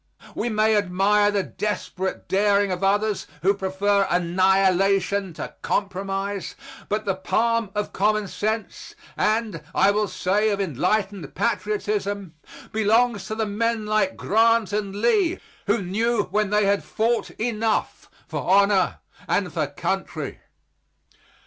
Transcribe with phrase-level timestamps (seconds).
[0.33, 6.55] We may admire the desperate daring of others who prefer annihilation to compromise,
[6.89, 12.33] but the palm of common sense, and, I will say, of enlightened patriotism,
[12.71, 15.37] belongs to the men like Grant and Lee,
[15.67, 20.39] who knew when they had fought enough for honor and for country.